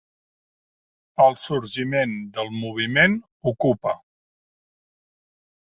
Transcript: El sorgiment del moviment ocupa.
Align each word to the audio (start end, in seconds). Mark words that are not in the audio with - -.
El 1.25 1.37
sorgiment 1.43 2.15
del 2.39 2.51
moviment 2.63 3.15
ocupa. 3.53 3.97